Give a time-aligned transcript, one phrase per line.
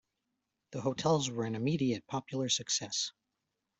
[0.71, 3.11] The hotels were an immediate popular success.